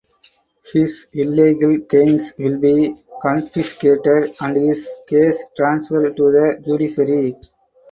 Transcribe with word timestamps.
His 0.73 1.05
illegal 1.13 1.77
gains 1.77 2.33
will 2.39 2.57
be 2.57 2.95
confiscated 3.21 4.31
and 4.41 4.55
his 4.57 4.89
case 5.07 5.45
transferred 5.55 6.17
to 6.17 6.23
the 6.31 6.63
judiciary. 6.65 7.35